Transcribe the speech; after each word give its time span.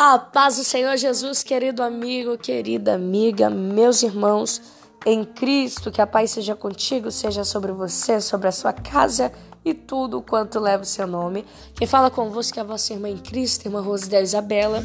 A 0.00 0.16
paz 0.16 0.58
do 0.58 0.62
Senhor 0.62 0.96
Jesus, 0.96 1.42
querido 1.42 1.82
amigo, 1.82 2.38
querida 2.38 2.94
amiga, 2.94 3.50
meus 3.50 4.04
irmãos 4.04 4.62
em 5.04 5.24
Cristo, 5.24 5.90
que 5.90 6.00
a 6.00 6.06
paz 6.06 6.30
seja 6.30 6.54
contigo, 6.54 7.10
seja 7.10 7.42
sobre 7.42 7.72
você, 7.72 8.20
sobre 8.20 8.46
a 8.46 8.52
sua 8.52 8.72
casa 8.72 9.32
e 9.64 9.74
tudo 9.74 10.22
quanto 10.22 10.60
leva 10.60 10.84
o 10.84 10.86
seu 10.86 11.04
nome. 11.04 11.44
Quem 11.74 11.84
fala 11.84 12.12
convosco 12.12 12.60
é 12.60 12.62
a 12.62 12.64
vossa 12.64 12.92
irmã 12.92 13.08
em 13.08 13.16
Cristo, 13.16 13.66
irmã 13.66 13.80
Rosidel 13.80 14.22
Isabela, 14.22 14.84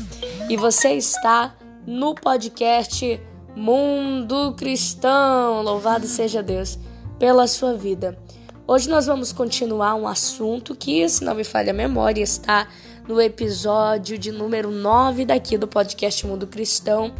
e 0.49 0.57
você 0.57 0.93
está 0.93 1.55
no 1.85 2.15
podcast 2.15 3.21
Mundo 3.55 4.55
Cristão. 4.57 5.61
Louvado 5.61 6.07
seja 6.07 6.41
Deus 6.41 6.79
pela 7.19 7.45
sua 7.45 7.75
vida. 7.75 8.17
Hoje 8.65 8.89
nós 8.89 9.05
vamos 9.05 9.31
continuar 9.33 9.93
um 9.93 10.07
assunto 10.07 10.73
que, 10.73 11.07
se 11.07 11.23
não 11.23 11.35
me 11.35 11.43
falha 11.43 11.71
a 11.71 11.75
memória, 11.75 12.23
está 12.23 12.67
no 13.07 13.21
episódio 13.21 14.17
de 14.17 14.31
número 14.31 14.71
9 14.71 15.25
daqui 15.25 15.57
do 15.57 15.67
podcast 15.67 16.25
Mundo 16.25 16.47
Cristão, 16.47 17.13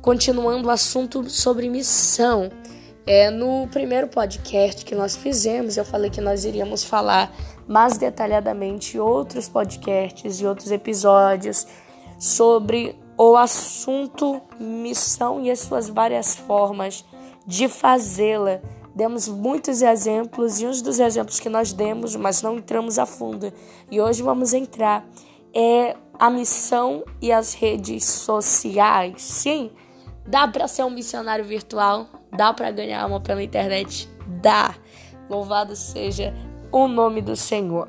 continuando 0.00 0.68
o 0.68 0.70
assunto 0.70 1.28
sobre 1.28 1.68
missão. 1.68 2.50
É, 3.06 3.30
no 3.30 3.66
primeiro 3.68 4.08
podcast 4.08 4.84
que 4.84 4.94
nós 4.94 5.16
fizemos, 5.16 5.76
eu 5.76 5.84
falei 5.84 6.10
que 6.10 6.20
nós 6.20 6.44
iríamos 6.44 6.84
falar 6.84 7.34
mais 7.66 7.98
detalhadamente 7.98 8.98
outros 8.98 9.48
podcasts 9.48 10.40
e 10.40 10.46
outros 10.46 10.70
episódios 10.70 11.66
sobre 12.18 12.94
o 13.16 13.36
assunto 13.36 14.40
missão 14.60 15.42
e 15.42 15.50
as 15.50 15.60
suas 15.60 15.88
várias 15.88 16.36
formas 16.36 17.04
de 17.46 17.66
fazê-la 17.66 18.60
Demos 18.98 19.28
muitos 19.28 19.80
exemplos 19.80 20.60
e 20.60 20.66
um 20.66 20.72
dos 20.72 20.98
exemplos 20.98 21.38
que 21.38 21.48
nós 21.48 21.72
demos, 21.72 22.16
mas 22.16 22.42
não 22.42 22.56
entramos 22.56 22.98
a 22.98 23.06
fundo. 23.06 23.52
E 23.88 24.00
hoje 24.00 24.24
vamos 24.24 24.52
entrar 24.52 25.06
é 25.54 25.94
a 26.18 26.28
missão 26.28 27.04
e 27.22 27.30
as 27.30 27.54
redes 27.54 28.04
sociais. 28.04 29.22
Sim, 29.22 29.70
dá 30.26 30.48
para 30.48 30.66
ser 30.66 30.82
um 30.82 30.90
missionário 30.90 31.44
virtual, 31.44 32.08
dá 32.36 32.52
para 32.52 32.72
ganhar 32.72 33.06
uma 33.06 33.20
pela 33.20 33.40
internet, 33.40 34.10
dá. 34.42 34.74
Louvado 35.30 35.76
seja 35.76 36.34
o 36.72 36.88
nome 36.88 37.22
do 37.22 37.36
Senhor. 37.36 37.86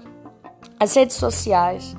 As 0.80 0.94
redes 0.94 1.16
sociais, 1.16 1.95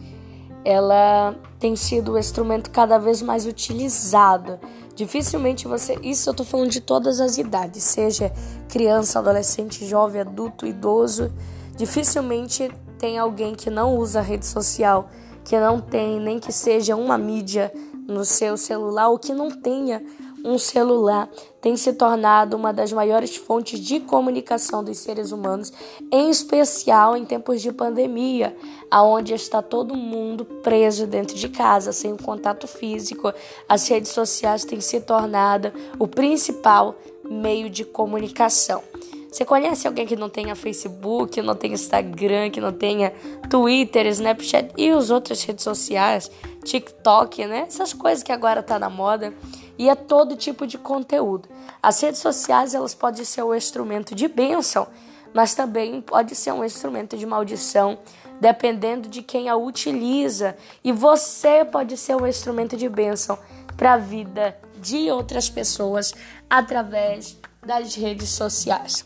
ela 0.64 1.34
tem 1.58 1.74
sido 1.74 2.12
o 2.12 2.18
instrumento 2.18 2.70
cada 2.70 2.96
vez 2.96 3.20
mais 3.20 3.44
utilizado 3.44 4.60
Dificilmente 5.00 5.66
você. 5.66 5.98
Isso 6.02 6.28
eu 6.28 6.34
tô 6.34 6.44
falando 6.44 6.68
de 6.68 6.78
todas 6.78 7.20
as 7.20 7.38
idades, 7.38 7.82
seja 7.82 8.30
criança, 8.70 9.18
adolescente, 9.18 9.84
jovem, 9.84 10.20
adulto, 10.20 10.66
idoso. 10.66 11.32
Dificilmente 11.76 12.70
tem 12.98 13.18
alguém 13.18 13.54
que 13.54 13.68
não 13.68 13.96
usa 13.96 14.20
rede 14.20 14.46
social, 14.46 15.08
que 15.44 15.58
não 15.58 15.80
tem 15.80 16.20
nem 16.20 16.38
que 16.38 16.52
seja 16.52 16.96
uma 16.96 17.18
mídia 17.18 17.72
no 18.06 18.24
seu 18.24 18.56
celular 18.56 19.08
ou 19.08 19.18
que 19.18 19.32
não 19.32 19.50
tenha 19.50 20.02
um 20.44 20.58
celular 20.58 21.28
tem 21.60 21.76
se 21.76 21.92
tornado 21.92 22.56
uma 22.56 22.72
das 22.72 22.92
maiores 22.92 23.36
fontes 23.36 23.78
de 23.78 24.00
comunicação 24.00 24.82
dos 24.82 24.98
seres 24.98 25.30
humanos, 25.30 25.72
em 26.10 26.30
especial 26.30 27.16
em 27.16 27.24
tempos 27.24 27.60
de 27.60 27.70
pandemia, 27.70 28.56
aonde 28.91 29.34
está 29.34 29.60
todo 29.60 29.94
mundo 29.94 30.44
preso 30.44 31.06
dentro 31.06 31.36
de 31.36 31.48
casa, 31.48 31.92
sem 31.92 32.12
o 32.12 32.22
contato 32.22 32.66
físico. 32.66 33.32
As 33.68 33.86
redes 33.88 34.12
sociais 34.12 34.64
têm 34.64 34.80
se 34.80 35.00
tornado 35.00 35.72
o 35.98 36.08
principal 36.08 36.96
meio 37.30 37.70
de 37.70 37.84
comunicação. 37.84 38.82
Você 39.30 39.44
conhece 39.44 39.86
alguém 39.86 40.06
que 40.06 40.16
não 40.16 40.28
tenha 40.28 40.56
Facebook, 40.56 41.40
não 41.40 41.54
tenha 41.54 41.74
Instagram, 41.74 42.50
que 42.50 42.60
não 42.60 42.72
tenha 42.72 43.12
Twitter, 43.48 44.06
Snapchat 44.06 44.72
e 44.76 44.90
as 44.90 45.08
outras 45.08 45.44
redes 45.44 45.62
sociais, 45.62 46.28
TikTok, 46.64 47.46
né? 47.46 47.66
Essas 47.68 47.92
coisas 47.92 48.24
que 48.24 48.32
agora 48.32 48.60
tá 48.60 48.76
na 48.76 48.90
moda 48.90 49.32
e 49.78 49.88
é 49.88 49.94
todo 49.94 50.34
tipo 50.34 50.66
de 50.66 50.76
conteúdo. 50.76 51.48
As 51.80 52.00
redes 52.00 52.20
sociais 52.20 52.74
elas 52.74 52.92
podem 52.92 53.24
ser 53.24 53.44
um 53.44 53.54
instrumento 53.54 54.16
de 54.16 54.26
bênção, 54.26 54.88
mas 55.32 55.54
também 55.54 56.00
pode 56.00 56.34
ser 56.34 56.52
um 56.52 56.64
instrumento 56.64 57.16
de 57.16 57.24
maldição, 57.24 57.98
dependendo 58.40 59.08
de 59.08 59.22
quem 59.22 59.48
a 59.48 59.54
utiliza. 59.56 60.56
E 60.82 60.90
você 60.90 61.64
pode 61.64 61.96
ser 61.96 62.16
um 62.16 62.26
instrumento 62.26 62.76
de 62.76 62.88
bênção 62.88 63.38
para 63.76 63.92
a 63.92 63.96
vida 63.96 64.58
de 64.80 65.10
outras 65.10 65.48
pessoas 65.48 66.12
através 66.48 67.36
das 67.64 67.94
redes 67.94 68.30
sociais. 68.30 69.04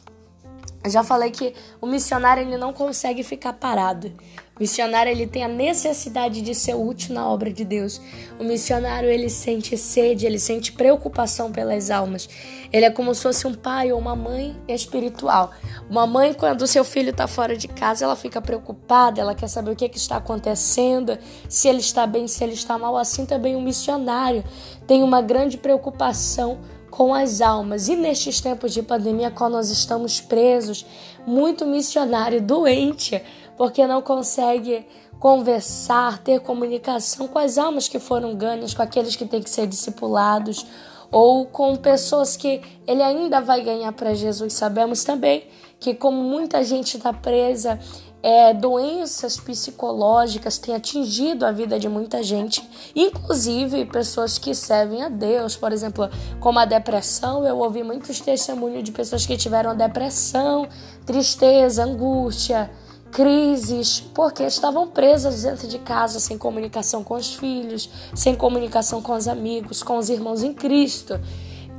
Já 0.86 1.02
falei 1.02 1.30
que 1.30 1.54
o 1.80 1.86
missionário 1.86 2.42
ele 2.42 2.58
não 2.58 2.72
consegue 2.72 3.22
ficar 3.22 3.54
parado. 3.54 4.12
O 4.56 4.60
missionário 4.60 5.10
ele 5.10 5.26
tem 5.26 5.42
a 5.42 5.48
necessidade 5.48 6.40
de 6.40 6.54
ser 6.54 6.74
útil 6.74 7.12
na 7.14 7.28
obra 7.28 7.52
de 7.52 7.64
Deus. 7.64 8.00
O 8.38 8.44
missionário 8.44 9.08
ele 9.08 9.28
sente 9.28 9.76
sede, 9.76 10.26
ele 10.26 10.38
sente 10.38 10.72
preocupação 10.72 11.50
pelas 11.50 11.90
almas. 11.90 12.28
Ele 12.70 12.84
é 12.84 12.90
como 12.90 13.12
se 13.14 13.22
fosse 13.22 13.46
um 13.46 13.54
pai 13.54 13.92
ou 13.92 13.98
uma 13.98 14.14
mãe 14.14 14.56
espiritual. 14.68 15.50
Uma 15.90 16.06
mãe 16.06 16.32
quando 16.32 16.66
seu 16.66 16.84
filho 16.84 17.10
está 17.10 17.26
fora 17.26 17.56
de 17.56 17.66
casa, 17.66 18.04
ela 18.04 18.14
fica 18.14 18.40
preocupada, 18.40 19.20
ela 19.20 19.34
quer 19.34 19.48
saber 19.48 19.72
o 19.72 19.76
que, 19.76 19.88
que 19.88 19.98
está 19.98 20.16
acontecendo, 20.18 21.18
se 21.48 21.66
ele 21.66 21.80
está 21.80 22.06
bem, 22.06 22.28
se 22.28 22.44
ele 22.44 22.54
está 22.54 22.78
mal. 22.78 22.96
Assim 22.96 23.26
também 23.26 23.56
o 23.56 23.60
missionário 23.60 24.44
tem 24.86 25.02
uma 25.02 25.20
grande 25.20 25.56
preocupação 25.56 26.60
com 26.96 27.12
as 27.12 27.40
almas. 27.40 27.88
E 27.88 27.96
nestes 27.96 28.40
tempos 28.40 28.72
de 28.72 28.80
pandemia, 28.80 29.28
quando 29.28 29.54
nós 29.54 29.68
estamos 29.68 30.20
presos, 30.20 30.86
muito 31.26 31.66
missionário 31.66 32.38
doente 32.46 33.20
porque 33.56 33.84
não 33.84 34.00
consegue 34.00 34.86
conversar, 35.18 36.18
ter 36.18 36.38
comunicação 36.38 37.26
com 37.26 37.38
as 37.38 37.58
almas 37.58 37.88
que 37.88 37.98
foram 37.98 38.36
ganhas, 38.36 38.74
com 38.74 38.82
aqueles 38.82 39.16
que 39.16 39.24
têm 39.24 39.42
que 39.42 39.50
ser 39.50 39.66
discipulados 39.66 40.64
ou 41.10 41.46
com 41.46 41.74
pessoas 41.74 42.36
que 42.36 42.60
ele 42.86 43.02
ainda 43.02 43.40
vai 43.40 43.62
ganhar 43.62 43.90
para 43.92 44.14
Jesus. 44.14 44.52
Sabemos 44.52 45.02
também 45.02 45.48
que, 45.84 45.94
como 45.94 46.22
muita 46.22 46.64
gente 46.64 46.96
está 46.96 47.12
presa, 47.12 47.78
é, 48.22 48.54
doenças 48.54 49.36
psicológicas 49.36 50.56
têm 50.56 50.74
atingido 50.74 51.44
a 51.44 51.52
vida 51.52 51.78
de 51.78 51.90
muita 51.90 52.22
gente, 52.22 52.66
inclusive 52.96 53.84
pessoas 53.84 54.38
que 54.38 54.54
servem 54.54 55.02
a 55.02 55.10
Deus, 55.10 55.56
por 55.56 55.72
exemplo, 55.72 56.08
como 56.40 56.58
a 56.58 56.64
depressão. 56.64 57.44
Eu 57.44 57.58
ouvi 57.58 57.82
muitos 57.82 58.18
testemunhos 58.18 58.82
de 58.82 58.92
pessoas 58.92 59.26
que 59.26 59.36
tiveram 59.36 59.76
depressão, 59.76 60.66
tristeza, 61.04 61.84
angústia 61.84 62.70
crises, 63.12 64.00
porque 64.00 64.42
estavam 64.42 64.88
presas 64.88 65.42
dentro 65.44 65.68
de 65.68 65.78
casa, 65.78 66.18
sem 66.18 66.36
comunicação 66.36 67.04
com 67.04 67.14
os 67.14 67.34
filhos, 67.34 67.88
sem 68.12 68.34
comunicação 68.34 69.00
com 69.00 69.12
os 69.14 69.28
amigos, 69.28 69.84
com 69.84 69.98
os 69.98 70.08
irmãos 70.08 70.42
em 70.42 70.52
Cristo. 70.52 71.20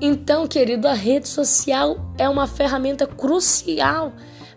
Então, 0.08 0.48
querido, 0.48 0.88
a 0.88 0.94
rede 0.94 1.28
social 1.28 1.98
é 2.16 2.30
uma 2.30 2.46
ferramenta 2.46 3.08
crucial 3.08 4.14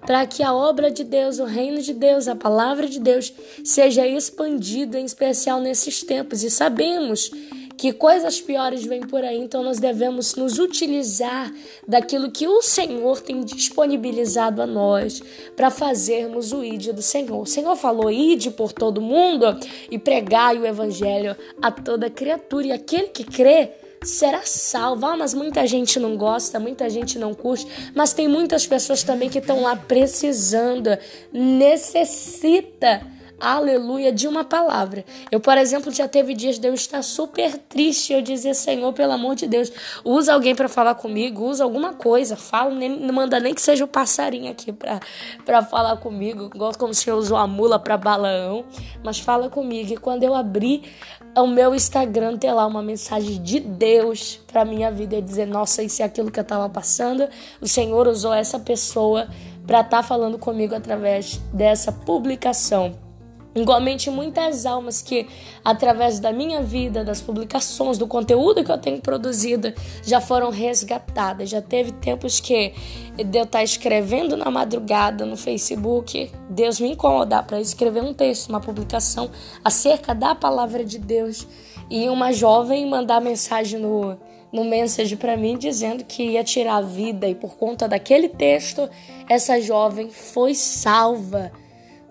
para 0.07 0.27
que 0.27 0.43
a 0.43 0.53
obra 0.53 0.91
de 0.91 1.03
Deus, 1.03 1.39
o 1.39 1.47
reino 1.47 1.81
de 1.81 1.95
Deus, 1.95 2.29
a 2.29 2.37
palavra 2.37 2.87
de 2.87 3.01
Deus 3.01 3.33
seja 3.65 4.07
expandida, 4.07 5.01
em 5.01 5.07
especial 5.07 5.59
nesses 5.59 6.03
tempos. 6.03 6.45
E 6.45 6.51
sabemos 6.51 7.31
que 7.79 7.95
coisas 7.95 8.43
piores 8.43 8.85
vêm 8.85 9.01
por 9.01 9.25
aí, 9.25 9.39
então 9.39 9.63
nós 9.63 9.79
devemos 9.79 10.35
nos 10.35 10.59
utilizar 10.59 11.51
daquilo 11.87 12.31
que 12.31 12.47
o 12.47 12.61
Senhor 12.61 13.19
tem 13.23 13.41
disponibilizado 13.41 14.61
a 14.61 14.67
nós 14.67 15.23
para 15.57 15.71
fazermos 15.71 16.53
o 16.53 16.63
ide 16.63 16.93
do 16.93 17.01
Senhor. 17.01 17.41
O 17.41 17.47
Senhor 17.47 17.75
falou: 17.75 18.11
ide 18.11 18.51
por 18.51 18.71
todo 18.71 19.01
mundo 19.01 19.59
e 19.91 19.99
pregai 19.99 20.59
o 20.59 20.67
evangelho 20.67 21.35
a 21.63 21.71
toda 21.71 22.11
criatura, 22.11 22.67
e 22.67 22.73
aquele 22.73 23.09
que 23.09 23.25
crê 23.25 23.88
será 24.03 24.43
salvo. 24.45 25.07
Ah, 25.07 25.17
mas 25.17 25.35
muita 25.35 25.67
gente 25.67 25.99
não 25.99 26.17
gosta, 26.17 26.59
muita 26.59 26.89
gente 26.89 27.19
não 27.19 27.35
curte, 27.35 27.67
mas 27.95 28.13
tem 28.13 28.29
muitas 28.29 28.67
pessoas 28.67 29.03
também 29.03 29.29
que 29.29 29.39
estão 29.39 29.63
lá 29.63 29.77
precisando, 29.77 30.97
necessita 31.33 33.18
aleluia, 33.41 34.13
de 34.13 34.27
uma 34.27 34.45
palavra. 34.45 35.05
Eu, 35.31 35.41
por 35.41 35.57
exemplo, 35.57 35.93
já 35.93 36.09
teve 36.09 36.35
dias 36.35 36.59
de 36.59 36.67
eu 36.69 36.75
estar 36.75 37.03
super 37.03 37.57
triste 37.57 38.13
eu 38.13 38.23
dizer, 38.23 38.55
Senhor, 38.55 38.93
pelo 38.93 39.13
amor 39.13 39.35
de 39.35 39.47
Deus, 39.47 39.73
usa 40.05 40.33
alguém 40.33 40.55
para 40.55 40.69
falar 40.69 40.95
comigo, 40.95 41.45
usa 41.45 41.65
alguma 41.65 41.95
coisa, 41.95 42.37
fala, 42.37 42.71
nem, 42.75 42.89
não 42.89 43.15
manda 43.15 43.39
nem 43.39 43.55
que 43.55 43.61
seja 43.61 43.85
o 43.85 43.89
passarinho 43.89 44.51
aqui 44.51 44.73
para 44.73 45.63
falar 45.63 45.97
comigo, 45.97 46.51
igual 46.55 46.73
como 46.77 46.93
se 46.93 47.09
eu 47.09 47.17
usou 47.17 47.37
a 47.37 47.47
mula 47.47 47.79
para 47.79 47.97
Balaão, 47.97 48.65
mas 49.03 49.19
fala 49.19 49.49
comigo. 49.49 49.93
E 49.93 49.97
quando 49.97 50.23
eu 50.23 50.35
abri 50.35 50.83
o 51.37 51.47
meu 51.47 51.75
Instagram, 51.75 52.37
ter 52.37 52.53
lá 52.53 52.67
uma 52.67 52.83
mensagem 52.83 53.43
de 53.43 53.61
Deus 53.61 54.41
para 54.47 54.65
minha 54.65 54.91
vida 54.91 55.17
e 55.17 55.23
dizer, 55.23 55.47
nossa, 55.47 55.83
isso 55.83 56.03
é 56.03 56.05
aquilo 56.05 56.31
que 56.31 56.39
eu 56.39 56.43
estava 56.43 56.69
passando, 56.69 57.29
o 57.61 57.69
Senhor 57.69 58.07
usou 58.09 58.33
essa 58.33 58.59
pessoa 58.59 59.29
para 59.67 59.81
estar 59.81 59.99
tá 59.99 60.03
falando 60.03 60.39
comigo 60.39 60.75
através 60.75 61.37
dessa 61.53 61.93
publicação. 61.93 63.08
Igualmente, 63.55 64.11
muitas 64.11 64.67
almas 64.67 65.03
que, 65.03 65.27
através 65.65 66.21
da 66.21 66.33
minha 66.33 66.63
vida, 66.63 67.03
das 67.03 67.21
publicações, 67.21 67.99
do 67.99 68.07
conteúdo 68.07 68.63
que 68.63 68.71
eu 68.71 68.79
tenho 68.79 69.01
produzido, 69.01 69.73
já 70.05 70.21
foram 70.21 70.51
resgatadas. 70.51 71.49
Já 71.49 71.61
teve 71.61 71.93
tempos 71.93 72.41
que 72.41 72.73
eu 73.19 73.43
estar 73.43 73.65
escrevendo 73.65 74.37
na 74.37 74.51
madrugada 74.51 75.25
no 75.25 75.37
Facebook, 75.37 76.31
Deus 76.49 76.79
me 76.79 76.93
incomodar 76.93 77.45
para 77.47 77.61
escrever 77.61 78.03
um 78.03 78.15
texto, 78.15 78.49
uma 78.49 78.61
publicação 78.61 79.31
acerca 79.65 80.15
da 80.15 80.35
palavra 80.35 80.85
de 80.85 80.99
Deus. 80.99 81.47
e 81.91 82.07
uma 82.11 82.33
jovem 82.33 82.87
mandar 82.87 83.19
mensagem 83.19 83.81
no, 83.81 84.19
no 84.53 84.65
message 84.65 85.17
para 85.17 85.39
mim 85.39 85.57
dizendo 85.57 86.05
que 86.05 86.23
ia 86.23 86.45
tirar 86.45 86.77
a 86.77 86.81
vida 86.83 87.27
e 87.27 87.35
por 87.35 87.57
conta 87.57 87.89
daquele 87.89 88.29
texto 88.29 88.89
essa 89.29 89.61
jovem 89.61 90.11
foi 90.11 90.55
salva. 90.55 91.51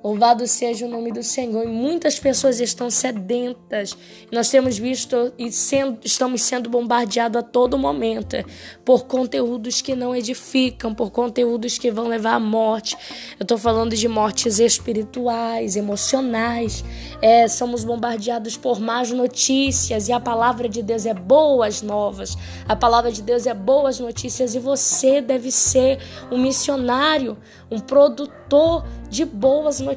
Louvado 0.07 0.47
seja 0.47 0.85
o 0.85 0.89
nome 0.89 1.11
do 1.11 1.21
Senhor. 1.21 1.65
E 1.65 1.67
muitas 1.67 2.17
pessoas 2.17 2.61
estão 2.61 2.89
sedentas. 2.89 3.97
Nós 4.31 4.49
temos 4.49 4.77
visto 4.77 5.33
e 5.37 5.51
sendo, 5.51 5.99
estamos 6.01 6.43
sendo 6.43 6.69
bombardeados 6.69 7.37
a 7.37 7.43
todo 7.43 7.77
momento 7.77 8.37
por 8.85 9.03
conteúdos 9.05 9.81
que 9.81 9.97
não 9.97 10.15
edificam, 10.15 10.95
por 10.95 11.11
conteúdos 11.11 11.77
que 11.77 11.91
vão 11.91 12.07
levar 12.07 12.35
à 12.35 12.39
morte. 12.39 12.95
Eu 13.37 13.43
estou 13.43 13.57
falando 13.57 13.97
de 13.97 14.07
mortes 14.07 14.59
espirituais, 14.59 15.75
emocionais. 15.75 16.85
É, 17.21 17.45
somos 17.49 17.83
bombardeados 17.83 18.55
por 18.55 18.79
más 18.79 19.11
notícias 19.11 20.07
e 20.07 20.13
a 20.13 20.21
palavra 20.21 20.69
de 20.69 20.81
Deus 20.81 21.05
é 21.05 21.13
boas 21.13 21.81
novas. 21.81 22.37
A 22.65 22.77
palavra 22.77 23.11
de 23.11 23.21
Deus 23.21 23.45
é 23.45 23.53
boas 23.53 23.99
notícias 23.99 24.55
e 24.55 24.59
você 24.59 25.19
deve 25.19 25.51
ser 25.51 25.99
um 26.31 26.37
missionário, 26.37 27.37
um 27.69 27.77
produtor 27.77 28.85
de 29.09 29.25
boas 29.25 29.81
notícias. 29.81 29.96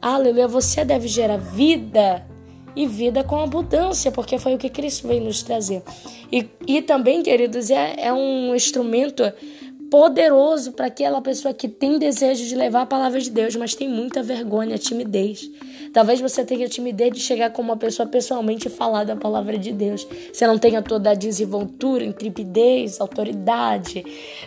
Aleluia, 0.00 0.48
você 0.48 0.84
deve 0.84 1.08
gerar 1.08 1.36
vida 1.36 2.26
e 2.74 2.86
vida 2.86 3.22
com 3.22 3.40
abundância, 3.40 4.10
porque 4.10 4.38
foi 4.38 4.54
o 4.54 4.58
que 4.58 4.68
Cristo 4.68 5.06
veio 5.06 5.22
nos 5.22 5.42
trazer. 5.42 5.82
E, 6.30 6.48
e 6.66 6.82
também, 6.82 7.22
queridos, 7.22 7.70
é, 7.70 7.94
é 7.98 8.12
um 8.12 8.54
instrumento 8.54 9.22
poderoso 9.92 10.72
para 10.72 10.86
aquela 10.86 11.20
pessoa 11.20 11.52
que 11.52 11.68
tem 11.68 11.98
desejo 11.98 12.46
de 12.46 12.56
levar 12.56 12.80
a 12.80 12.86
palavra 12.86 13.20
de 13.20 13.30
Deus, 13.30 13.54
mas 13.56 13.74
tem 13.74 13.86
muita 13.86 14.22
vergonha, 14.22 14.78
timidez. 14.78 15.50
Talvez 15.92 16.18
você 16.18 16.42
tenha 16.42 16.66
timidez 16.66 17.12
de 17.12 17.20
chegar 17.20 17.50
com 17.50 17.60
uma 17.60 17.76
pessoa 17.76 18.08
pessoalmente 18.08 18.68
e 18.68 18.70
falar 18.70 19.04
da 19.04 19.14
palavra 19.14 19.58
de 19.58 19.70
Deus. 19.70 20.06
Você 20.32 20.46
não 20.46 20.56
tenha 20.56 20.80
toda 20.80 21.10
a 21.10 21.14
desenvoltura, 21.14 22.02
intrepidez, 22.02 23.02
autoridade, 23.02 24.02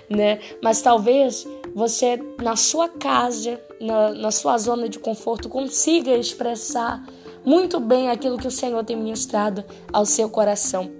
né? 0.09 0.39
Mas 0.63 0.81
talvez 0.81 1.48
você, 1.75 2.19
na 2.41 2.56
sua 2.56 2.89
casa, 2.89 3.62
na, 3.80 4.10
na 4.13 4.31
sua 4.31 4.57
zona 4.57 4.88
de 4.88 5.00
conforto, 5.00 5.50
consiga 5.50 6.16
expressar 6.16 7.04
muito 7.45 7.80
bem 7.80 8.10
aquilo 8.10 8.38
que 8.38 8.48
o 8.48 8.51
Senhor 8.51 8.83
tem 8.83 8.95
ministrado 8.95 9.63
ao 9.94 10.06
seu 10.06 10.30
coração. 10.30 10.92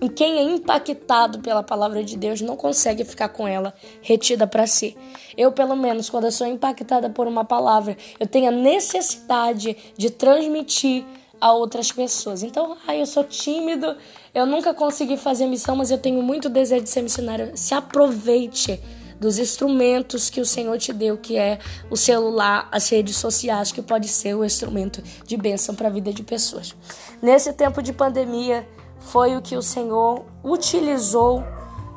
E 0.00 0.10
quem 0.10 0.36
é 0.36 0.42
impactado 0.42 1.38
pela 1.38 1.62
palavra 1.62 2.04
de 2.04 2.16
Deus 2.18 2.42
não 2.42 2.54
consegue 2.54 3.02
ficar 3.02 3.30
com 3.30 3.48
ela 3.48 3.72
retida 4.02 4.46
para 4.46 4.66
si. 4.66 4.94
Eu, 5.36 5.52
pelo 5.52 5.74
menos, 5.74 6.10
quando 6.10 6.24
eu 6.24 6.32
sou 6.32 6.46
impactada 6.46 7.08
por 7.08 7.26
uma 7.26 7.44
palavra, 7.44 7.96
eu 8.20 8.26
tenho 8.26 8.48
a 8.48 8.50
necessidade 8.50 9.74
de 9.96 10.10
transmitir 10.10 11.04
a 11.40 11.52
outras 11.52 11.90
pessoas. 11.92 12.42
Então, 12.42 12.76
ah, 12.86 12.94
eu 12.94 13.06
sou 13.06 13.24
tímido, 13.24 13.96
eu 14.34 14.44
nunca 14.44 14.74
consegui 14.74 15.16
fazer 15.16 15.46
missão, 15.46 15.74
mas 15.76 15.90
eu 15.90 15.98
tenho 15.98 16.22
muito 16.22 16.48
desejo 16.50 16.84
de 16.84 16.90
ser 16.90 17.02
missionário. 17.02 17.52
Se 17.54 17.74
aproveite 17.74 18.78
dos 19.20 19.38
instrumentos 19.38 20.30
que 20.30 20.40
o 20.40 20.46
Senhor 20.46 20.78
te 20.78 20.92
deu, 20.92 21.16
que 21.16 21.36
é 21.36 21.58
o 21.90 21.96
celular, 21.96 22.68
as 22.70 22.88
redes 22.88 23.16
sociais, 23.16 23.72
que 23.72 23.82
pode 23.82 24.08
ser 24.08 24.34
o 24.34 24.44
instrumento 24.44 25.02
de 25.26 25.36
bênção 25.36 25.74
para 25.74 25.88
a 25.88 25.90
vida 25.90 26.12
de 26.12 26.22
pessoas. 26.22 26.74
Nesse 27.20 27.52
tempo 27.52 27.82
de 27.82 27.92
pandemia, 27.92 28.66
foi 28.98 29.36
o 29.36 29.42
que 29.42 29.56
o 29.56 29.62
Senhor 29.62 30.24
utilizou, 30.44 31.42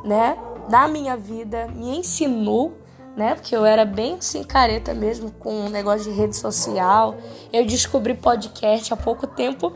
né, 0.04 0.38
na 0.70 0.88
minha 0.88 1.18
vida, 1.18 1.68
me 1.68 1.98
ensinou, 1.98 2.78
né, 3.18 3.36
porque 3.36 3.56
eu 3.56 3.66
era 3.66 3.84
bem 3.84 4.16
assim 4.16 4.44
careta 4.44 4.94
mesmo 4.94 5.32
com 5.32 5.66
um 5.66 5.70
negócio 5.70 6.10
de 6.12 6.18
rede 6.18 6.38
social. 6.38 7.18
Eu 7.52 7.66
descobri 7.66 8.14
podcast 8.14 8.94
há 8.94 8.98
pouco 8.98 9.26
tempo, 9.28 9.74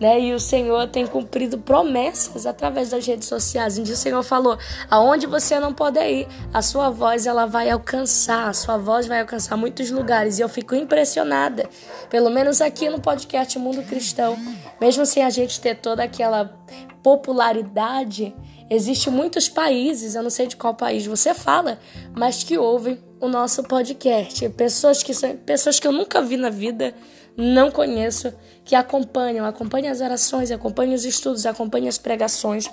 né, 0.00 0.18
e 0.18 0.32
o 0.32 0.40
Senhor 0.40 0.88
tem 0.88 1.06
cumprido 1.06 1.58
promessas 1.58 2.46
através 2.46 2.88
das 2.88 3.06
redes 3.06 3.28
sociais. 3.28 3.78
Um 3.78 3.82
dia 3.82 3.94
o 3.94 3.98
Senhor 3.98 4.22
falou: 4.22 4.58
"Aonde 4.90 5.26
você 5.26 5.60
não 5.60 5.74
pode 5.74 6.00
ir, 6.00 6.26
a 6.52 6.62
sua 6.62 6.88
voz 6.88 7.26
ela 7.26 7.44
vai 7.44 7.68
alcançar, 7.68 8.48
a 8.48 8.54
sua 8.54 8.78
voz 8.78 9.06
vai 9.06 9.20
alcançar 9.20 9.56
muitos 9.56 9.90
lugares". 9.90 10.38
E 10.38 10.42
eu 10.42 10.48
fico 10.48 10.74
impressionada, 10.74 11.68
pelo 12.08 12.30
menos 12.30 12.62
aqui 12.62 12.88
no 12.88 13.00
podcast 13.00 13.58
Mundo 13.58 13.82
Cristão, 13.82 14.38
mesmo 14.80 15.04
sem 15.04 15.22
a 15.22 15.30
gente 15.30 15.60
ter 15.60 15.76
toda 15.76 16.02
aquela 16.02 16.58
popularidade, 17.02 18.34
existe 18.68 19.10
muitos 19.10 19.48
países, 19.48 20.14
eu 20.14 20.22
não 20.22 20.30
sei 20.30 20.46
de 20.46 20.56
qual 20.56 20.74
país 20.74 21.06
você 21.06 21.34
fala, 21.34 21.78
mas 22.14 22.44
que 22.44 22.56
ouvem 22.56 22.98
o 23.20 23.28
nosso 23.28 23.62
podcast. 23.64 24.48
Pessoas 24.50 25.02
que 25.02 25.12
são 25.12 25.36
pessoas 25.36 25.78
que 25.78 25.86
eu 25.86 25.92
nunca 25.92 26.22
vi 26.22 26.36
na 26.36 26.50
vida, 26.50 26.94
não 27.40 27.70
conheço, 27.70 28.32
que 28.64 28.74
acompanham, 28.74 29.44
acompanham 29.44 29.90
as 29.90 30.00
orações, 30.00 30.50
acompanham 30.50 30.94
os 30.94 31.04
estudos, 31.04 31.46
acompanham 31.46 31.88
as 31.88 31.98
pregações. 31.98 32.70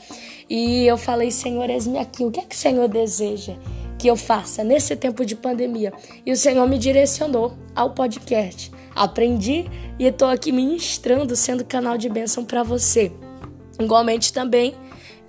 E 0.50 0.86
eu 0.86 0.98
falei, 0.98 1.32
Senhor, 1.32 1.70
eis-me 1.70 1.98
aqui. 1.98 2.24
O 2.24 2.32
que 2.32 2.40
é 2.40 2.44
que 2.44 2.56
o 2.56 2.60
Senhor 2.60 2.88
deseja 2.88 3.54
que 3.98 4.08
eu 4.08 4.16
faça 4.16 4.64
nesse 4.64 4.96
tempo 4.96 5.26
de 5.26 5.36
pandemia? 5.36 5.92
E 6.26 6.32
o 6.32 6.38
Senhor 6.38 6.68
me 6.68 6.78
direcionou 6.78 7.58
ao 7.74 7.92
podcast 7.92 8.72
aprendi 8.98 9.66
e 10.00 10.06
estou 10.06 10.28
aqui 10.28 10.52
ministrando, 10.52 11.36
sendo 11.36 11.64
canal 11.64 11.98
de 11.98 12.10
bênção 12.10 12.44
para 12.44 12.64
você. 12.64 13.12
Igualmente 13.80 14.34
também, 14.34 14.74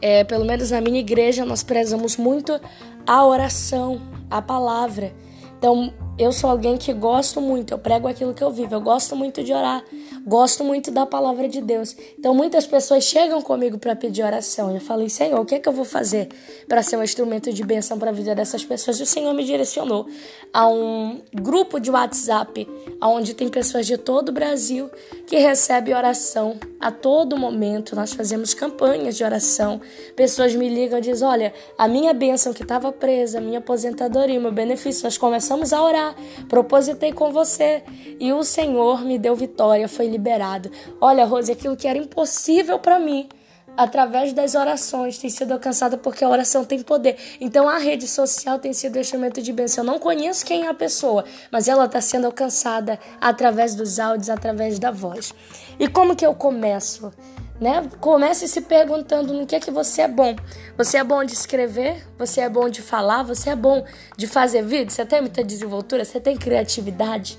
é, 0.01 0.25
pelo 0.25 0.45
menos 0.45 0.71
na 0.71 0.81
minha 0.81 1.01
igreja, 1.01 1.45
nós 1.45 1.63
prezamos 1.63 2.17
muito 2.17 2.59
a 3.07 3.25
oração, 3.25 4.01
a 4.31 4.41
palavra. 4.41 5.13
Então, 5.59 5.93
eu 6.17 6.31
sou 6.33 6.49
alguém 6.49 6.77
que 6.77 6.93
gosto 6.93 7.41
muito, 7.41 7.73
eu 7.73 7.79
prego 7.79 8.07
aquilo 8.07 8.33
que 8.33 8.43
eu 8.43 8.51
vivo, 8.51 8.75
eu 8.75 8.81
gosto 8.81 9.17
muito 9.17 9.43
de 9.43 9.53
orar, 9.53 9.85
gosto 10.27 10.65
muito 10.65 10.91
da 10.91 11.07
palavra 11.07 11.49
de 11.49 11.61
Deus. 11.61 11.97
Então 12.19 12.35
muitas 12.35 12.67
pessoas 12.67 13.05
chegam 13.05 13.41
comigo 13.41 13.79
para 13.79 13.95
pedir 13.95 14.23
oração. 14.23 14.75
Eu 14.75 14.81
falei, 14.81 15.09
Senhor, 15.09 15.41
o 15.41 15.45
que 15.45 15.57
é 15.57 15.59
que 15.59 15.69
eu 15.69 15.73
vou 15.73 15.85
fazer 15.85 16.29
para 16.67 16.83
ser 16.83 16.97
um 16.97 17.03
instrumento 17.03 17.53
de 17.53 17.63
bênção 17.63 17.99
para 17.99 18.11
a 18.11 18.13
vida 18.13 18.35
dessas 18.35 18.65
pessoas? 18.65 18.99
E 19.01 19.03
o 19.03 19.07
Senhor 19.07 19.33
me 19.35 19.45
direcionou 19.45 20.07
a 20.53 20.69
um 20.69 21.21
grupo 21.33 21.79
de 21.79 21.91
WhatsApp, 21.91 22.69
onde 23.03 23.35
tem 23.35 23.49
pessoas 23.49 23.87
de 23.87 23.97
todo 23.97 24.31
o 24.31 24.33
Brasil 24.33 24.91
que 25.27 25.37
recebem 25.39 25.95
oração 25.95 26.59
a 26.81 26.91
todo 26.91 27.37
momento. 27.37 27.95
Nós 27.95 28.13
fazemos 28.13 28.55
campanhas 28.55 29.17
de 29.17 29.25
oração. 29.25 29.81
Pessoas 30.17 30.55
me 30.55 30.69
ligam 30.69 30.99
e 30.99 31.03
dizem: 31.03 31.27
Olha, 31.27 31.55
a 31.77 31.87
minha 31.87 32.13
bênção 32.13 32.53
que 32.53 32.63
estava 32.63 32.91
presa, 32.93 33.39
a 33.39 33.41
minha 33.41 33.59
aposentadoria, 33.59 34.41
meu 34.41 34.53
benefício, 34.53 35.05
nós 35.05 35.19
começamos 35.19 35.73
a 35.73 35.83
orar 35.83 36.15
propositei 36.49 37.13
com 37.13 37.31
você 37.33 37.83
e 38.19 38.33
o 38.33 38.43
Senhor 38.43 39.05
me 39.05 39.19
deu 39.19 39.35
vitória, 39.35 39.89
foi 39.89 40.08
liberado. 40.09 40.71
Olha, 41.01 41.25
Rose, 41.25 41.53
aquilo 41.53 41.77
que 41.77 41.87
era 41.87 41.99
impossível 41.99 42.79
para 42.79 42.99
mim, 42.99 43.29
através 43.77 44.33
das 44.33 44.57
orações, 44.57 45.19
tem 45.19 45.31
sido 45.31 45.53
alcançada 45.53 45.97
porque 45.97 46.25
a 46.25 46.29
oração 46.29 46.65
tem 46.65 46.83
poder. 46.83 47.17
Então 47.41 47.69
a 47.69 47.79
rede 47.79 48.09
social 48.09 48.59
tem 48.59 48.73
sido 48.73 48.97
um 48.97 49.01
instrumento 49.01 49.41
de 49.41 49.53
bênção. 49.53 49.85
Eu 49.85 49.93
não 49.93 49.99
conheço 50.01 50.45
quem 50.45 50.65
é 50.65 50.69
a 50.69 50.75
pessoa, 50.75 51.25
mas 51.53 51.69
ela 51.69 51.85
está 51.85 52.01
sendo 52.01 52.27
alcançada 52.27 52.99
através 53.21 53.75
dos 53.75 54.01
áudios, 54.01 54.29
através 54.29 54.79
da 54.79 54.91
voz. 54.91 55.33
E 55.79 55.87
como 55.87 56.17
que 56.17 56.27
eu 56.27 56.35
começo? 56.35 57.13
né? 57.61 57.89
Comece 58.01 58.47
se 58.47 58.61
perguntando 58.61 59.33
no 59.33 59.47
que 59.47 59.57
é 59.57 59.61
que 59.61 59.71
você 59.71 60.03
é 60.03 60.09
bom. 60.09 60.35
Você 60.77 60.99
é 60.99 61.05
bom 61.05 61.25
de 61.25 61.33
escrever? 61.33 62.07
Você 62.19 62.41
é 62.41 62.49
bom 62.49 62.69
de 62.69 62.83
falar? 62.83 63.23
Você 63.25 63.51
é 63.51 63.57
bom 63.57 63.85
de 64.17 64.27
fazer 64.27 64.63
vídeo? 64.63 64.93
Você 64.93 65.05
tem 65.05 65.21
muita 65.21 65.43
desenvoltura? 65.43 66.05
Você 66.05 66.21
tem 66.21 66.37
criatividade? 66.37 67.39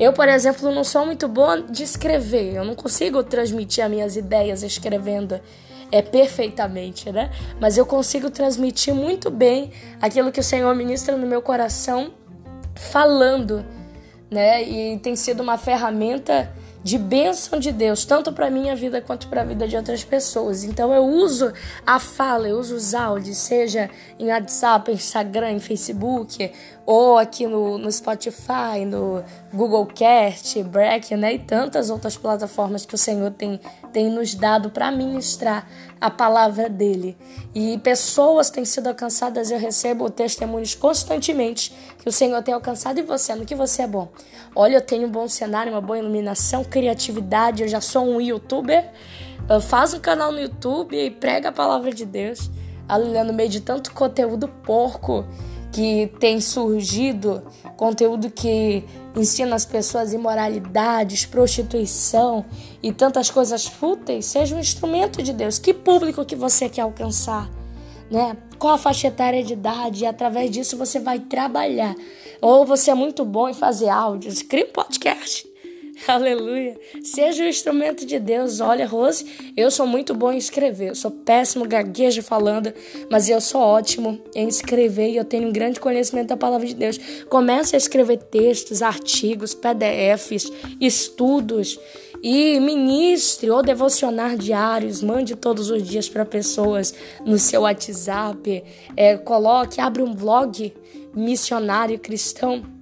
Eu, 0.00 0.14
por 0.14 0.26
exemplo, 0.26 0.72
não 0.72 0.82
sou 0.82 1.04
muito 1.04 1.28
boa 1.28 1.60
de 1.60 1.82
escrever. 1.82 2.54
Eu 2.54 2.64
não 2.64 2.74
consigo 2.74 3.22
transmitir 3.22 3.84
as 3.84 3.90
minhas 3.90 4.16
ideias 4.16 4.62
escrevendo 4.62 5.38
é 5.92 6.00
perfeitamente, 6.00 7.10
né? 7.12 7.30
Mas 7.60 7.76
eu 7.76 7.84
consigo 7.84 8.30
transmitir 8.30 8.94
muito 8.94 9.30
bem 9.30 9.72
aquilo 10.00 10.32
que 10.32 10.40
o 10.40 10.42
Senhor 10.42 10.74
ministra 10.74 11.16
no 11.16 11.26
meu 11.26 11.42
coração 11.42 12.12
falando, 12.74 13.62
né? 14.30 14.62
E 14.62 14.98
tem 15.00 15.14
sido 15.16 15.42
uma 15.42 15.58
ferramenta 15.58 16.50
de 16.82 16.98
bênção 16.98 17.58
de 17.58 17.72
Deus, 17.72 18.04
tanto 18.04 18.32
para 18.32 18.50
minha 18.50 18.74
vida 18.74 19.00
quanto 19.00 19.28
para 19.28 19.42
a 19.42 19.44
vida 19.44 19.68
de 19.68 19.76
outras 19.76 20.02
pessoas. 20.02 20.64
Então 20.64 20.92
eu 20.92 21.04
uso 21.04 21.52
a 21.86 21.98
fala, 21.98 22.48
eu 22.48 22.58
uso 22.58 22.74
os 22.74 22.94
áudios, 22.94 23.36
seja 23.36 23.90
em 24.18 24.28
WhatsApp, 24.28 24.90
Instagram, 24.90 25.58
Facebook, 25.58 26.50
ou 26.86 27.18
aqui 27.18 27.46
no, 27.46 27.78
no 27.78 27.92
Spotify, 27.92 28.84
no 28.86 29.22
Google 29.52 29.86
Cast, 29.86 30.62
Break, 30.62 31.14
né? 31.16 31.34
E 31.34 31.38
tantas 31.38 31.90
outras 31.90 32.16
plataformas 32.16 32.84
que 32.84 32.94
o 32.94 32.98
Senhor 32.98 33.30
tem, 33.30 33.60
tem 33.92 34.10
nos 34.10 34.34
dado 34.34 34.70
para 34.70 34.90
ministrar 34.90 35.68
a 36.00 36.10
palavra 36.10 36.68
dele. 36.68 37.16
E 37.54 37.78
pessoas 37.78 38.50
têm 38.50 38.64
sido 38.64 38.86
alcançadas, 38.86 39.50
eu 39.50 39.58
recebo 39.58 40.08
testemunhos 40.08 40.74
constantemente 40.74 41.72
que 41.98 42.08
o 42.08 42.12
Senhor 42.12 42.42
tem 42.42 42.54
alcançado 42.54 42.98
e 42.98 43.02
você, 43.02 43.34
no 43.34 43.44
que 43.44 43.54
você 43.54 43.82
é 43.82 43.86
bom. 43.86 44.08
Olha, 44.54 44.76
eu 44.76 44.80
tenho 44.80 45.06
um 45.06 45.10
bom 45.10 45.28
cenário, 45.28 45.72
uma 45.72 45.80
boa 45.80 45.98
iluminação, 45.98 46.64
criatividade, 46.64 47.62
eu 47.62 47.68
já 47.68 47.80
sou 47.80 48.04
um 48.04 48.20
youtuber. 48.20 48.90
Faz 49.62 49.92
um 49.92 50.00
canal 50.00 50.30
no 50.32 50.40
YouTube 50.40 50.96
e 50.96 51.10
prega 51.10 51.48
a 51.48 51.52
palavra 51.52 51.92
de 51.92 52.04
Deus. 52.04 52.50
Aleluia, 52.88 53.24
no 53.24 53.32
meio 53.32 53.48
de 53.48 53.60
tanto 53.60 53.92
conteúdo 53.92 54.48
porco 54.48 55.24
que 55.72 56.10
tem 56.18 56.40
surgido, 56.40 57.42
conteúdo 57.76 58.30
que 58.30 58.84
ensina 59.16 59.56
as 59.56 59.64
pessoas 59.64 60.12
imoralidades, 60.12 61.24
prostituição 61.24 62.44
e 62.82 62.92
tantas 62.92 63.30
coisas 63.30 63.66
fúteis, 63.66 64.26
seja 64.26 64.54
um 64.54 64.60
instrumento 64.60 65.22
de 65.22 65.32
Deus. 65.32 65.58
Que 65.58 65.72
público 65.72 66.24
que 66.24 66.36
você 66.36 66.68
quer 66.68 66.82
alcançar? 66.82 67.48
Né? 68.10 68.36
Qual 68.58 68.74
a 68.74 68.78
faixa 68.78 69.08
etária 69.08 69.42
de 69.42 69.52
idade? 69.52 70.04
E 70.04 70.06
através 70.06 70.50
disso 70.50 70.76
você 70.76 70.98
vai 70.98 71.18
trabalhar. 71.20 71.94
Ou 72.40 72.66
você 72.66 72.90
é 72.90 72.94
muito 72.94 73.24
bom 73.24 73.48
em 73.48 73.54
fazer 73.54 73.88
áudios, 73.88 74.42
cria 74.42 74.66
um 74.66 74.72
podcast. 74.72 75.49
Aleluia. 76.08 76.78
Seja 77.02 77.44
o 77.44 77.46
instrumento 77.46 78.06
de 78.06 78.18
Deus. 78.18 78.60
Olha, 78.60 78.86
Rose, 78.86 79.52
eu 79.56 79.70
sou 79.70 79.86
muito 79.86 80.14
bom 80.14 80.32
em 80.32 80.38
escrever. 80.38 80.88
Eu 80.88 80.94
sou 80.94 81.10
péssimo 81.10 81.66
gaguejo 81.66 82.22
falando, 82.22 82.72
mas 83.10 83.28
eu 83.28 83.40
sou 83.40 83.60
ótimo 83.60 84.20
em 84.34 84.48
escrever 84.48 85.10
e 85.10 85.16
eu 85.16 85.24
tenho 85.24 85.48
um 85.48 85.52
grande 85.52 85.80
conhecimento 85.80 86.28
da 86.28 86.36
palavra 86.36 86.66
de 86.66 86.74
Deus. 86.74 86.98
Comece 87.28 87.74
a 87.76 87.78
escrever 87.78 88.18
textos, 88.18 88.82
artigos, 88.82 89.54
PDFs, 89.54 90.50
estudos 90.80 91.78
e 92.22 92.58
ministre 92.60 93.50
ou 93.50 93.62
devocionar 93.62 94.36
diários. 94.36 95.02
Mande 95.02 95.36
todos 95.36 95.70
os 95.70 95.82
dias 95.82 96.08
para 96.08 96.24
pessoas 96.24 96.94
no 97.24 97.38
seu 97.38 97.62
WhatsApp. 97.62 98.64
É, 98.96 99.16
coloque, 99.16 99.80
abre 99.80 100.02
um 100.02 100.14
blog 100.14 100.72
missionário 101.14 101.98
cristão 101.98 102.79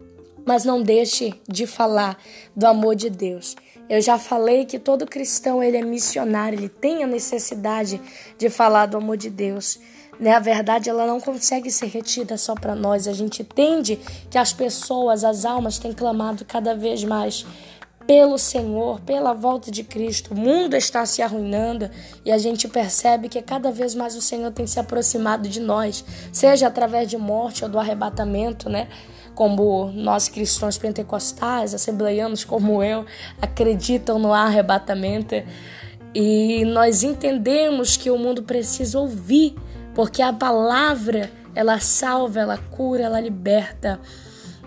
mas 0.48 0.64
não 0.64 0.82
deixe 0.82 1.34
de 1.46 1.66
falar 1.66 2.16
do 2.56 2.66
amor 2.66 2.96
de 2.96 3.10
Deus. 3.10 3.54
Eu 3.86 4.00
já 4.00 4.18
falei 4.18 4.64
que 4.64 4.78
todo 4.78 5.06
cristão 5.06 5.62
ele 5.62 5.76
é 5.76 5.82
missionário, 5.82 6.58
ele 6.58 6.70
tem 6.70 7.04
a 7.04 7.06
necessidade 7.06 8.00
de 8.38 8.48
falar 8.48 8.86
do 8.86 8.96
amor 8.96 9.18
de 9.18 9.28
Deus. 9.28 9.78
Né? 10.18 10.32
A 10.32 10.38
verdade 10.38 10.88
ela 10.88 11.06
não 11.06 11.20
consegue 11.20 11.70
ser 11.70 11.88
retida 11.88 12.38
só 12.38 12.54
para 12.54 12.74
nós. 12.74 13.06
A 13.06 13.12
gente 13.12 13.42
entende 13.42 14.00
que 14.30 14.38
as 14.38 14.50
pessoas, 14.50 15.22
as 15.22 15.44
almas 15.44 15.78
têm 15.78 15.92
clamado 15.92 16.46
cada 16.46 16.74
vez 16.74 17.04
mais 17.04 17.44
pelo 18.06 18.38
Senhor, 18.38 19.00
pela 19.00 19.34
volta 19.34 19.70
de 19.70 19.84
Cristo. 19.84 20.32
O 20.32 20.34
mundo 20.34 20.74
está 20.74 21.04
se 21.04 21.20
arruinando 21.20 21.90
e 22.24 22.32
a 22.32 22.38
gente 22.38 22.66
percebe 22.66 23.28
que 23.28 23.42
cada 23.42 23.70
vez 23.70 23.94
mais 23.94 24.16
o 24.16 24.22
Senhor 24.22 24.50
tem 24.50 24.66
se 24.66 24.80
aproximado 24.80 25.46
de 25.46 25.60
nós, 25.60 26.02
seja 26.32 26.68
através 26.68 27.06
de 27.06 27.18
morte 27.18 27.64
ou 27.64 27.70
do 27.70 27.78
arrebatamento, 27.78 28.70
né? 28.70 28.88
Como 29.38 29.92
nós 29.92 30.28
cristãos 30.28 30.76
pentecostais, 30.76 31.72
assembleianos 31.72 32.42
como 32.42 32.82
eu, 32.82 33.06
acreditam 33.40 34.18
no 34.18 34.32
arrebatamento. 34.32 35.36
E 36.12 36.64
nós 36.64 37.04
entendemos 37.04 37.96
que 37.96 38.10
o 38.10 38.18
mundo 38.18 38.42
precisa 38.42 38.98
ouvir, 38.98 39.54
porque 39.94 40.22
a 40.22 40.32
palavra, 40.32 41.30
ela 41.54 41.78
salva, 41.78 42.40
ela 42.40 42.58
cura, 42.58 43.04
ela 43.04 43.20
liberta. 43.20 44.00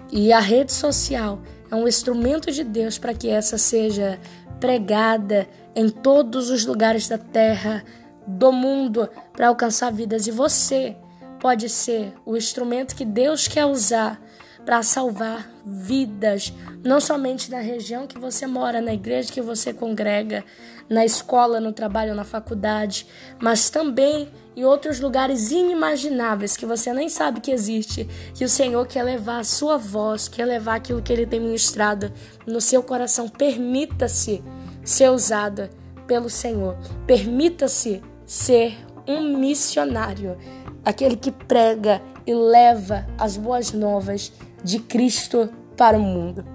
E 0.10 0.32
a 0.32 0.40
rede 0.40 0.72
social 0.72 1.42
é 1.70 1.76
um 1.76 1.86
instrumento 1.86 2.50
de 2.50 2.64
Deus 2.64 2.98
para 2.98 3.14
que 3.14 3.28
essa 3.28 3.58
seja 3.58 4.18
pregada 4.58 5.50
em 5.76 5.90
todos 5.90 6.50
os 6.50 6.66
lugares 6.66 7.10
da 7.10 7.18
terra, 7.18 7.84
do 8.26 8.54
mundo, 8.54 9.10
para 9.34 9.50
alcançar 9.50 9.92
vidas. 9.92 10.28
E 10.28 10.32
você 10.32 10.96
pode 11.42 11.68
ser 11.68 12.14
o 12.26 12.38
instrumento 12.38 12.96
que 12.96 13.04
Deus 13.04 13.50
quer 13.50 13.66
usar 13.66 14.31
para 14.66 14.84
salvar 14.84 15.50
vidas, 15.66 16.54
não 16.84 17.00
somente 17.00 17.50
na 17.50 17.60
região 17.60 18.08
que 18.08 18.20
você 18.20 18.46
mora, 18.46 18.82
na 18.82 18.94
igreja 18.94 19.32
que 19.32 19.42
você 19.42 19.74
congrega, 19.74 20.44
na 20.90 21.06
escola, 21.06 21.60
no 21.60 21.72
trabalho, 21.72 22.14
na 22.14 22.24
faculdade, 22.24 23.08
mas 23.40 23.70
também 23.70 24.30
em 24.56 24.66
outros 24.66 25.00
lugares 25.00 25.52
inimagináveis 25.52 26.58
que 26.58 26.66
você 26.66 26.94
nem 26.94 27.08
sabe 27.08 27.40
que 27.40 27.52
existe, 27.52 28.08
que 28.34 28.44
o 28.44 28.50
Senhor 28.50 28.86
quer 28.86 29.04
levar 29.04 29.40
a 29.40 29.44
sua 29.44 29.78
voz, 29.78 30.28
quer 30.28 30.46
levar 30.46 30.76
aquilo 30.76 31.02
que 31.02 31.14
ele 31.14 31.26
tem 31.26 31.40
ministrado 31.40 32.12
no 32.46 32.60
seu 32.60 32.84
coração. 32.84 33.30
Permita-se 33.30 34.44
ser 34.84 35.10
usada 35.10 35.70
pelo 36.06 36.30
Senhor. 36.30 36.78
Permita-se 37.08 38.02
ser 38.26 38.78
um 39.08 39.38
missionário, 39.38 40.38
aquele 40.84 41.16
que 41.16 41.32
prega 41.32 42.02
e 42.28 42.34
leva 42.34 43.08
as 43.18 43.38
boas 43.38 43.72
novas 43.72 44.32
de 44.64 44.80
Cristo 44.80 45.50
para 45.76 45.98
o 45.98 46.02
mundo. 46.02 46.46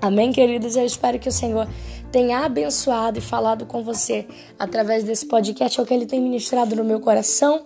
Amém, 0.00 0.32
queridos? 0.32 0.76
Eu 0.76 0.86
espero 0.86 1.18
que 1.18 1.28
o 1.28 1.32
Senhor 1.32 1.68
tenha 2.12 2.40
abençoado 2.40 3.18
e 3.18 3.22
falado 3.22 3.66
com 3.66 3.82
você 3.82 4.26
através 4.58 5.04
desse 5.04 5.26
podcast, 5.26 5.78
é 5.78 5.82
o 5.82 5.86
que 5.86 5.92
ele 5.92 6.06
tem 6.06 6.20
ministrado 6.20 6.76
no 6.76 6.84
meu 6.84 7.00
coração 7.00 7.64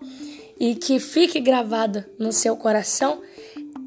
e 0.58 0.74
que 0.74 0.98
fique 0.98 1.40
gravado 1.40 2.04
no 2.18 2.32
seu 2.32 2.56
coração. 2.56 3.20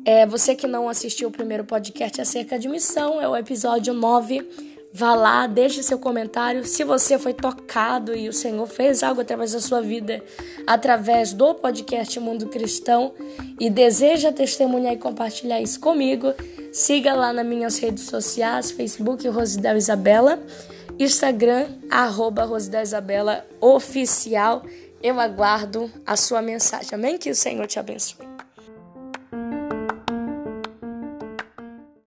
É, 0.06 0.26
você 0.26 0.54
que 0.56 0.68
não 0.68 0.88
assistiu 0.88 1.30
o 1.30 1.32
primeiro 1.32 1.66
podcast 1.66 2.22
acerca 2.22 2.60
de 2.60 2.68
missão, 2.68 3.20
é 3.20 3.28
o 3.28 3.36
episódio 3.36 3.94
9 3.94 4.75
Vá 4.98 5.14
lá, 5.14 5.46
deixe 5.46 5.84
seu 5.84 6.00
comentário. 6.00 6.64
Se 6.64 6.86
você 6.86 7.20
foi 7.20 7.34
tocado 7.34 8.16
e 8.16 8.30
o 8.30 8.34
Senhor 8.34 8.66
fez 8.66 9.04
algo 9.04 9.20
através 9.20 9.52
da 9.52 9.60
sua 9.60 9.82
vida, 9.82 10.24
através 10.66 11.34
do 11.34 11.54
podcast 11.54 12.18
Mundo 12.18 12.48
Cristão, 12.48 13.14
e 13.60 13.70
deseja 13.70 14.32
testemunhar 14.32 14.94
e 14.94 14.98
compartilhar 14.98 15.60
isso 15.60 15.82
comigo, 15.82 16.34
siga 16.72 17.14
lá 17.14 17.34
nas 17.34 17.46
minhas 17.46 17.78
redes 17.78 18.06
sociais: 18.06 18.72
Facebook 18.72 19.28
Rosidel 19.28 19.76
Isabela, 19.76 20.42
Instagram, 20.98 21.68
arroba 21.92 22.46
Rosidel 22.46 22.84
Isabela 22.84 23.46
Oficial. 23.60 24.64
Eu 25.04 25.20
aguardo 25.20 25.92
a 26.06 26.16
sua 26.16 26.42
mensagem. 26.42 26.92
Amém? 26.94 27.18
Que 27.18 27.30
o 27.30 27.36
Senhor 27.36 27.68
te 27.68 27.78
abençoe. 27.78 28.35